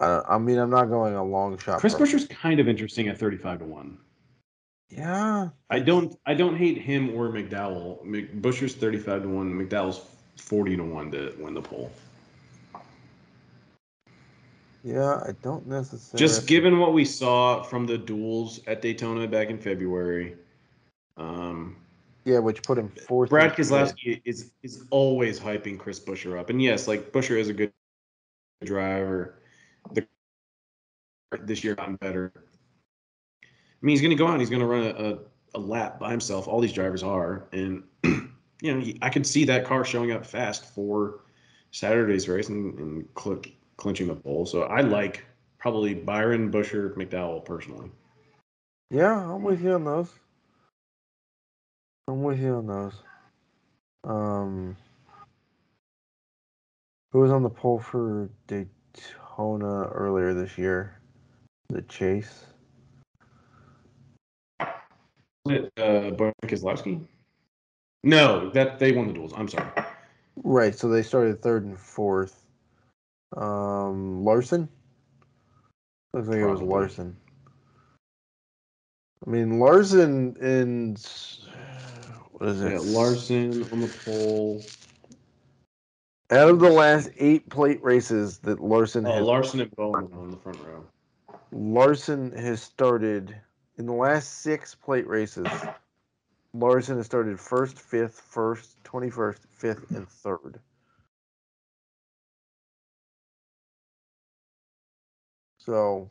[0.00, 1.80] I, I mean, I'm not going a long shot.
[1.80, 3.98] Chris Buescher's kind of interesting at thirty-five to one.
[4.90, 8.04] Yeah, I don't I don't hate him or McDowell.
[8.04, 9.52] Mc, Buescher's thirty-five to one.
[9.52, 10.02] McDowell's
[10.36, 11.90] forty to one to win the pole.
[14.84, 15.20] yeah.
[15.26, 16.18] I don't necessarily.
[16.18, 20.36] Just given what we saw from the duels at Daytona back in February,
[21.16, 21.74] um,
[22.24, 23.30] Yeah, which put him fourth.
[23.30, 27.54] Brad Keselowski is is always hyping Chris Buescher up, and yes, like Buescher is a
[27.54, 27.72] good
[28.64, 29.34] driver.
[29.94, 30.06] The
[31.42, 32.32] this year gotten better.
[33.42, 33.48] I
[33.82, 34.40] mean, he's going to go out.
[34.40, 35.18] He's going to run a, a,
[35.54, 36.48] a lap by himself.
[36.48, 40.64] All these drivers are, and you know, I could see that car showing up fast
[40.74, 41.20] for
[41.70, 43.42] Saturday's race and, and cl-
[43.76, 44.46] clinching the pole.
[44.46, 45.24] So I like
[45.58, 47.90] probably Byron, Buescher, McDowell personally.
[48.90, 50.10] Yeah, I'm with you on those.
[52.08, 52.94] I'm with you on those.
[54.04, 54.76] Um,
[57.10, 61.00] who was on the pole for Daytona earlier this year?
[61.68, 62.44] The Chase.
[64.60, 64.66] Was
[65.46, 67.06] it Uh, Buescher Keselowski?
[68.02, 69.32] No, that they won the duels.
[69.36, 69.68] I'm sorry.
[70.44, 72.46] Right, so they started third and fourth.
[73.36, 74.68] Um, Larson.
[76.12, 77.16] Looks like it was Larson.
[79.26, 80.96] I mean, Larson in
[82.32, 82.72] what is it?
[82.72, 84.62] Yeah, Larson on the pole.
[86.30, 90.30] Out of the last eight plate races that Larson Oh, has Larson and Bowman on
[90.30, 90.84] the front row.
[91.52, 93.36] Larson has started
[93.78, 95.46] in the last six plate races.
[96.52, 100.58] Larson has started first, fifth, first, twenty-first, fifth, and third.
[105.58, 106.10] So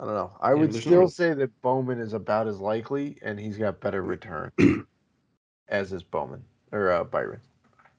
[0.00, 0.32] I don't know.
[0.40, 3.80] I Yeah, would still no- say that Bowman is about as likely, and he's got
[3.80, 4.52] better return,
[5.68, 7.40] as is Bowman or uh, Byron.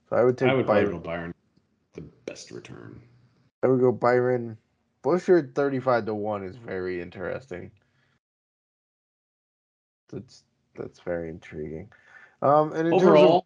[0.10, 0.92] So I would take I would Byron.
[0.92, 1.34] go Byron.
[1.94, 3.02] The best return.
[3.64, 4.58] I would go Byron.
[5.04, 7.72] Buescher 35 to 1 is very interesting.
[10.12, 10.44] That's
[10.76, 11.90] that's very intriguing.
[12.42, 13.46] Um and in Overall,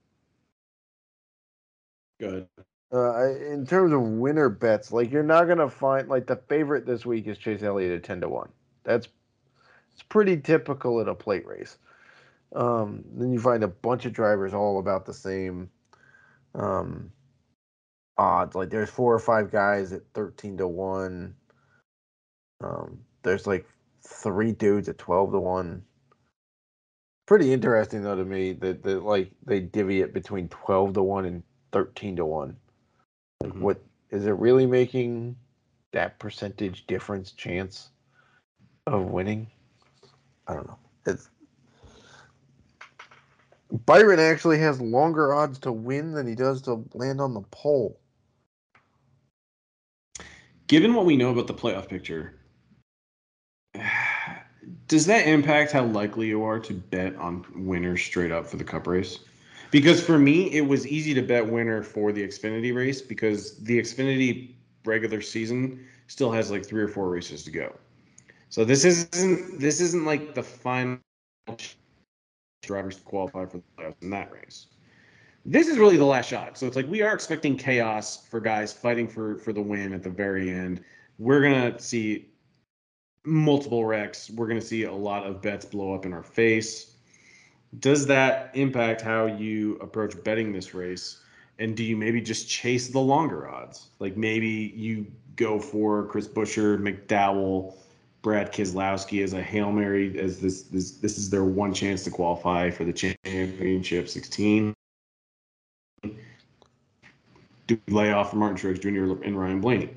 [2.20, 2.48] good.
[2.48, 2.48] terms
[2.92, 6.38] of uh in terms of winner bets, like you're not going to find like the
[6.48, 8.50] favorite this week is Chase Elliott at 10 to 1.
[8.84, 9.08] That's
[9.92, 11.78] it's pretty typical at a plate race.
[12.56, 15.70] Um then you find a bunch of drivers all about the same
[16.56, 17.12] um
[18.18, 18.56] odds.
[18.56, 21.36] Like there's four or five guys at 13 to 1.
[22.64, 23.66] Um, there's like
[24.08, 25.84] three dudes at twelve to one.
[27.26, 31.26] Pretty interesting though to me that, that like they divvy it between twelve to one
[31.26, 32.58] and thirteen to one.
[33.42, 33.62] Like Mhm.
[33.62, 35.38] what is it really making
[35.94, 37.92] that percentage difference chance
[38.88, 39.52] of winning?
[40.48, 40.80] I don't know.
[41.06, 41.30] It's
[43.74, 48.00] Byron actually has longer odds to win than he does to land on the pole.
[50.68, 52.40] Given what we know about the playoff picture,
[54.88, 58.64] does that impact how likely you are to bet on winners straight up for the
[58.64, 59.20] cup race?
[59.72, 63.80] Because for me, it was easy to bet winner for the Xfinity race because the
[63.80, 64.54] Xfinity
[64.86, 67.74] regular season still has like three or four races to go.
[68.50, 71.00] So this isn't this isn't like the final
[72.64, 74.68] drivers to qualify for the playoffs in that race.
[75.46, 76.58] This is really the last shot.
[76.58, 80.02] So it's like we are expecting chaos for guys fighting for for the win at
[80.02, 80.82] the very end.
[81.20, 82.30] We're gonna see
[83.26, 84.30] multiple wrecks.
[84.30, 86.96] We're gonna see a lot of bets blow up in our face.
[87.80, 91.20] Does that impact how you approach betting this race?
[91.60, 93.90] And do you maybe just chase the longer odds?
[94.00, 95.06] Like maybe you
[95.36, 97.76] go for Chris Buescher, McDowell,
[98.24, 102.10] Brad Keselowski as a hail mary, as this this this is their one chance to
[102.10, 104.74] qualify for the championship 16.
[107.68, 109.24] do lay off Martin Truex Jr.
[109.24, 109.90] and Ryan Blaney?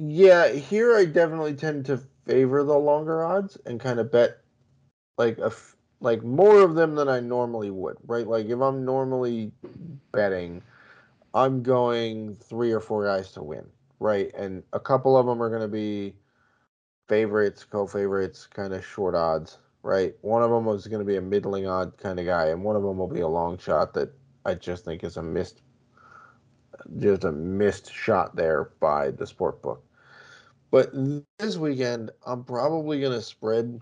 [0.00, 4.38] Yeah, here I definitely tend to favor the longer odds and kind of bet
[5.18, 8.26] like a f- like more of them than I normally would, right?
[8.26, 9.52] Like if I'm normally
[10.12, 10.62] betting,
[11.34, 13.64] I'm going three or four guys to win,
[14.00, 14.32] right?
[14.34, 16.14] And a couple of them are going to be
[17.08, 20.14] favorites, co-favorites, kind of short odds, right?
[20.22, 22.76] One of them is going to be a middling odd kind of guy, and one
[22.76, 24.12] of them will be a long shot that
[24.44, 25.62] I just think is a missed,
[26.98, 29.84] just a missed shot there by the sport book.
[30.70, 30.90] But
[31.38, 33.80] this weekend, I'm probably going to spread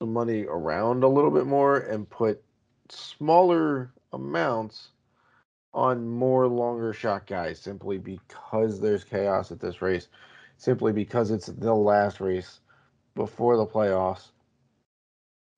[0.00, 2.42] the money around a little bit more and put
[2.90, 4.88] smaller amounts
[5.72, 10.08] on more longer shot guys simply because there's chaos at this race,
[10.56, 12.60] simply because it's the last race
[13.14, 14.30] before the playoffs.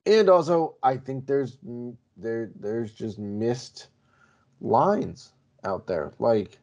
[0.05, 3.87] And also, I think there's mm, there there's just missed
[4.61, 5.33] lines
[5.63, 6.13] out there.
[6.19, 6.59] Like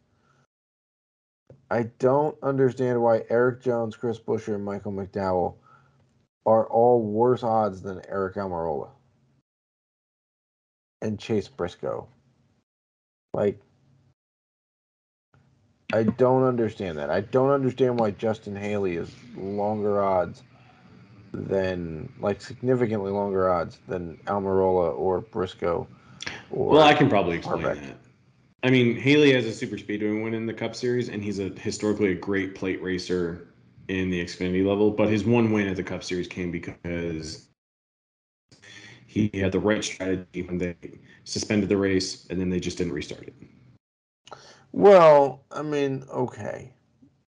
[1.71, 5.57] I don't understand why Erik Jones, Chris Buescher, and Michael McDowell
[6.47, 8.91] are all worse odds than Aric Almirola
[11.03, 12.07] and Chase Briscoe.
[13.33, 13.61] Like,
[15.95, 17.09] I don't understand that.
[17.09, 20.43] I don't understand why Justin Haley is longer odds
[21.33, 25.87] than, like, significantly longer odds than Almirola or Briscoe.
[26.51, 27.81] Or well, I can probably explain Harbeck.
[27.81, 27.97] that.
[28.65, 31.51] I mean, Haley has a super speedway win in the Cup Series, and he's a
[31.51, 33.55] historically a great plate racer
[33.87, 34.91] in the Xfinity level.
[34.91, 37.47] But his one win at the Cup Series came because
[39.07, 40.75] he had the right strategy when they
[41.23, 43.35] suspended the race, and then they just didn't restart it.
[44.75, 46.73] Well, I mean, okay.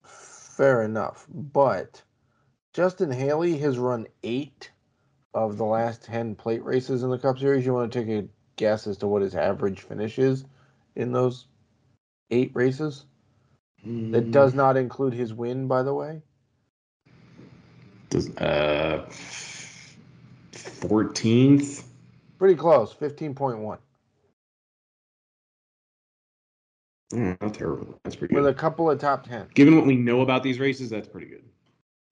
[0.02, 1.24] Fair enough.
[1.32, 2.02] But
[2.72, 4.72] Justin Haley has run eight
[5.32, 7.64] of the last 10 plate races in the Cup Series.
[7.64, 8.26] You want to take a
[8.56, 10.44] guess as to what his average finish is
[10.96, 11.46] in those
[12.32, 13.04] eight races?
[13.86, 14.10] Mm.
[14.10, 14.30] That hmm.
[14.32, 16.22] does not include his win, by the way.
[18.10, 19.06] Does, uh,
[20.50, 21.84] 14th?
[22.36, 23.78] Pretty close, 15.1.
[27.12, 27.98] Mm, not terrible.
[28.04, 28.42] That's pretty good.
[28.42, 28.56] With good.
[28.56, 29.46] a couple of top ten.
[29.54, 31.44] Given what we know about these races, that's pretty good.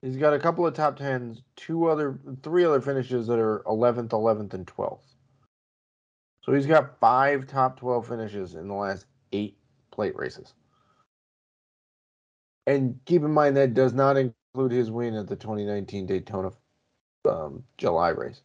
[0.01, 4.13] He's got a couple of top tens, two other, three other finishes that are eleventh,
[4.13, 5.07] eleventh, and twelfth.
[6.47, 9.57] So he's got five top 12 finishes in the last eight
[9.91, 10.53] plate races.
[12.65, 16.51] And keep in mind that does not include his win at the 2019 Daytona
[17.29, 18.41] um, July race.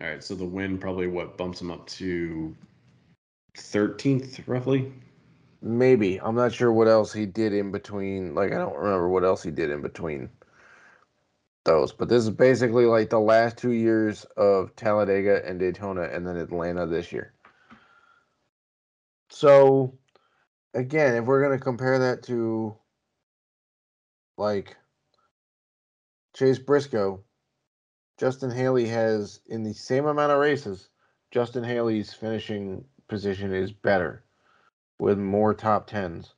[0.00, 2.56] All right, so the win probably what bumps him up to
[3.58, 4.90] 13th roughly.
[5.60, 8.34] Maybe I'm not sure what else he did in between.
[8.34, 10.30] Like I don't remember what else he did in between
[11.64, 11.92] those.
[11.92, 16.36] But this is basically like the last two years of Talladega and Daytona, and then
[16.36, 17.34] Atlanta this year.
[19.30, 19.98] So,
[20.74, 22.76] again, if we're going to compare that to
[24.36, 24.76] like
[26.34, 27.22] Chase Briscoe,
[28.16, 30.88] Justin Haley has in the same amount of races,
[31.30, 34.24] Justin Haley's finishing position is better
[34.98, 36.34] with more top tens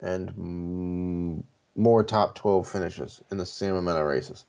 [0.00, 1.42] and
[1.74, 4.44] more top 12 finishes in the same amount of races.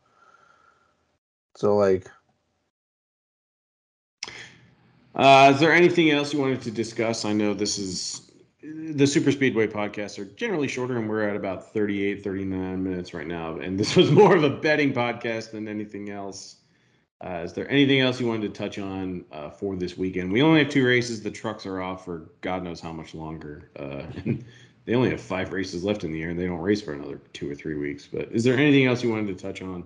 [1.56, 2.08] So like
[5.16, 7.26] uh, is there anything else you wanted to discuss?
[7.26, 8.32] I know this is
[8.62, 13.28] the super speedway podcasts are generally shorter and we're at about 38 39 minutes right
[13.28, 16.58] now and this was more of a betting podcast than anything else
[17.26, 20.42] uh, is there anything else you wanted to touch on uh, for this weekend we
[20.42, 24.04] only have two races the trucks are off for god knows how much longer uh,
[24.86, 27.20] they only have five races left in the year and they don't race for another
[27.34, 29.84] two or three weeks but is there anything else you wanted to touch on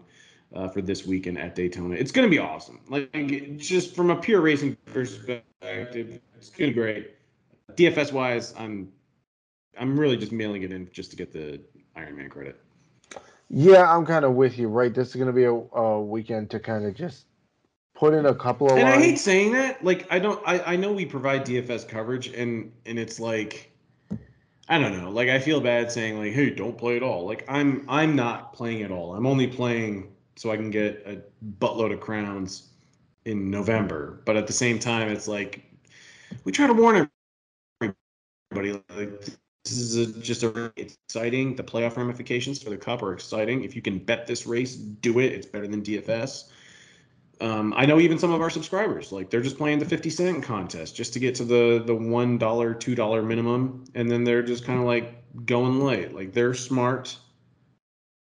[0.55, 1.95] uh, for this weekend at Daytona.
[1.95, 2.79] It's going to be awesome.
[2.89, 7.15] Like just from a pure racing perspective, it's going to be great.
[7.75, 8.91] DFS wise, I'm
[9.77, 11.61] I'm really just mailing it in just to get the
[11.95, 12.59] Ironman credit.
[13.53, 14.69] Yeah, I'm kind of with you.
[14.69, 17.25] Right, this is going to be a, a weekend to kind of just
[17.95, 18.77] put in a couple of.
[18.77, 19.03] And lines.
[19.03, 19.83] I hate saying that.
[19.83, 20.41] Like I don't.
[20.45, 23.67] I I know we provide DFS coverage, and and it's like.
[24.69, 25.09] I don't know.
[25.09, 28.53] Like I feel bad saying like, "Hey, don't play at all." Like I'm I'm not
[28.53, 29.15] playing at all.
[29.15, 31.21] I'm only playing so I can get a
[31.59, 32.69] buttload of crowns
[33.25, 34.21] in November.
[34.25, 35.65] But at the same time, it's like
[36.45, 37.09] we try to warn
[37.81, 38.81] everybody.
[38.95, 39.27] Like
[39.63, 41.55] this is a, just a exciting.
[41.55, 43.63] The playoff ramifications for the cup are exciting.
[43.63, 45.33] If you can bet this race, do it.
[45.33, 46.49] It's better than DFS.
[47.39, 50.43] Um, I know even some of our subscribers like they're just playing the 50 cent
[50.43, 54.43] contest just to get to the the one dollar two dollar minimum and then they're
[54.43, 57.17] just kind of like going light like they're smart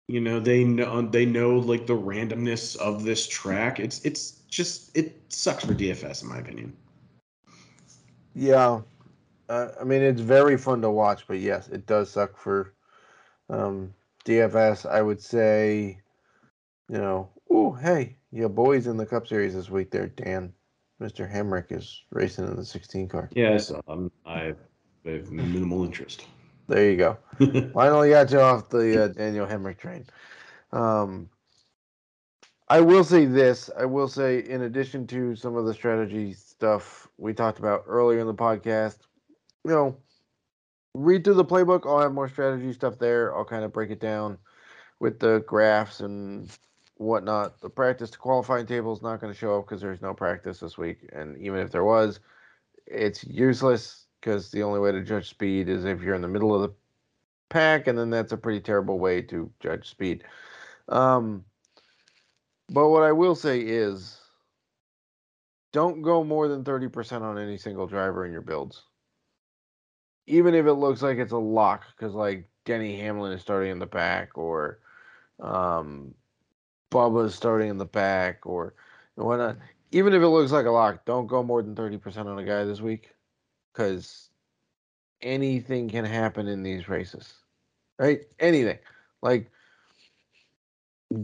[0.07, 3.79] you know, they know they know like the randomness of this track.
[3.79, 6.75] It's it's just it sucks for DFS in my opinion.
[8.35, 8.81] Yeah.
[9.47, 12.73] Uh, I mean, it's very fun to watch, but yes, it does suck for
[13.49, 13.93] um,
[14.25, 14.89] DFS.
[14.89, 15.99] I would say,
[16.89, 19.91] you know, oh hey, your boys in the Cup Series this week.
[19.91, 20.53] There, Dan,
[21.01, 21.31] Mr.
[21.31, 23.29] Hemric is racing in the 16 car.
[23.35, 24.53] Yes, um, I
[25.05, 26.25] have minimal interest.
[26.67, 27.17] There you go.
[27.73, 30.05] Finally got you off the uh, Daniel Hemric train.
[30.71, 31.29] Um,
[32.67, 33.69] I will say this.
[33.77, 38.19] I will say, in addition to some of the strategy stuff we talked about earlier
[38.19, 38.97] in the podcast,
[39.65, 39.97] you know,
[40.93, 41.85] read through the playbook.
[41.85, 43.35] I'll have more strategy stuff there.
[43.35, 44.37] I'll kind of break it down
[44.99, 46.49] with the graphs and
[46.97, 47.59] whatnot.
[47.59, 50.59] The practice to qualifying table is not going to show up because there's no practice
[50.59, 51.09] this week.
[51.11, 52.19] And even if there was,
[52.85, 56.53] it's useless because the only way to judge speed is if you're in the middle
[56.53, 56.73] of the
[57.49, 60.23] pack, and then that's a pretty terrible way to judge speed.
[60.89, 61.43] Um,
[62.69, 64.19] but what I will say is
[65.73, 68.83] don't go more than 30% on any single driver in your builds.
[70.27, 73.79] Even if it looks like it's a lock, because like Denny Hamlin is starting in
[73.79, 74.79] the back, or
[75.39, 76.13] um,
[76.91, 78.73] Bubba is starting in the back, or
[79.15, 79.57] whatnot.
[79.91, 82.63] Even if it looks like a lock, don't go more than 30% on a guy
[82.63, 83.13] this week,
[83.71, 84.29] because
[85.21, 87.33] anything can happen in these races,
[87.99, 88.21] right?
[88.39, 88.79] Anything.
[89.21, 89.51] Like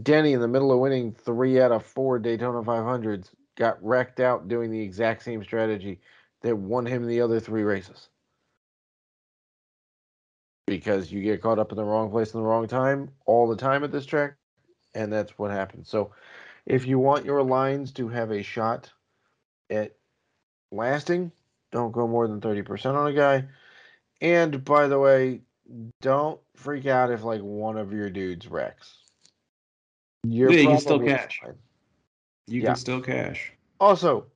[0.02, 4.48] Denny in the middle of winning three out of four Daytona 500s got wrecked out
[4.48, 6.00] doing the exact same strategy
[6.40, 8.08] that won him the other three races.
[10.66, 13.56] Because you get caught up in the wrong place in the wrong time all the
[13.56, 14.34] time at this track,
[14.94, 15.88] and that's what happens.
[15.88, 16.12] So,
[16.66, 18.90] if you want your lines to have a shot
[19.68, 19.96] at
[20.70, 21.32] lasting,
[21.72, 23.46] don't go more than 30% on a guy.
[24.20, 25.40] And by the way,
[26.00, 29.02] don't freak out if like one of your dudes wrecks
[30.24, 31.40] you're yeah, you can still cash.
[31.42, 31.54] Fine.
[32.46, 32.66] You yeah.
[32.68, 33.52] can still cash.
[33.80, 34.26] Also,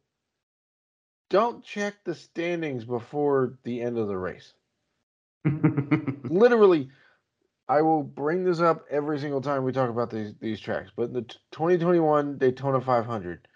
[1.30, 4.54] don't check the standings before the end of the race.
[6.24, 6.88] Literally,
[7.68, 10.90] I will bring this up every single time we talk about these these tracks.
[10.96, 11.22] But the
[11.52, 13.48] 2021 Daytona 500,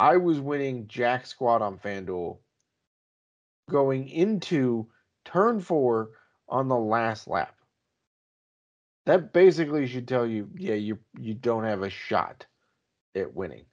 [0.00, 2.38] I was winning Jack Squad on FanDuel
[3.70, 4.88] going into
[5.24, 6.10] turn four
[6.48, 7.54] on the last lap.
[9.06, 12.46] That basically should tell you, yeah, you you don't have a shot
[13.14, 13.64] at winning.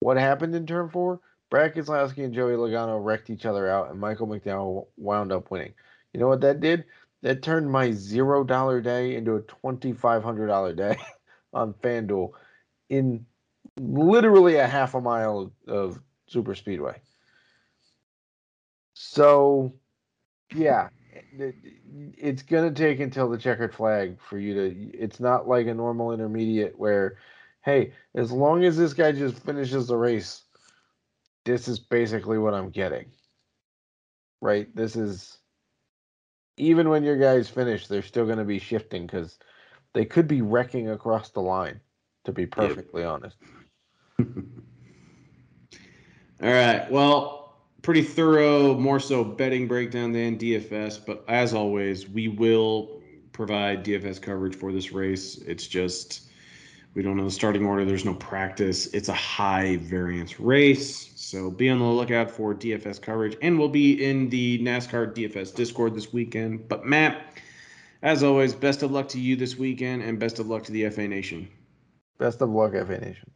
[0.00, 1.20] What happened in turn four?
[1.50, 5.74] Brad Keselowski and Joey Logano wrecked each other out, and Michael McDowell wound up winning.
[6.12, 6.84] You know what that did?
[7.22, 10.96] That turned my zero dollar day into a twenty five hundred dollar day
[11.52, 12.30] on FanDuel
[12.88, 13.26] in
[13.78, 17.00] literally a half a mile of super speedway.
[18.94, 19.74] So,
[20.54, 20.88] yeah,
[21.32, 25.74] it's going to take until the checkered flag for you to it's not like a
[25.74, 27.18] normal intermediate where
[27.62, 30.42] hey as long as this guy just finishes the race
[31.44, 33.06] this is basically what i'm getting
[34.40, 35.38] right this is
[36.60, 39.38] even when your guys finish they're still going to be shifting because
[39.92, 41.80] they could be wrecking across the line
[42.24, 43.10] to be perfectly yep.
[43.10, 43.36] honest
[46.42, 47.40] all right well
[47.82, 51.04] pretty thorough, more so betting breakdown than DFS.
[51.04, 53.02] But as always, we will
[53.32, 55.36] provide DFS coverage for this race.
[55.38, 56.29] It's just
[56.94, 57.84] we don't know the starting order.
[57.84, 58.88] There's no practice.
[58.88, 61.12] It's a high variance race.
[61.14, 63.36] So be on the lookout for DFS coverage.
[63.42, 66.68] And we'll be in the NASCAR DFS Discord this weekend.
[66.68, 67.22] But Matt,
[68.02, 70.88] as always, best of luck to you this weekend and best of luck to the
[70.90, 71.48] FA Nation.
[72.18, 73.30] Best of luck, FA Nation.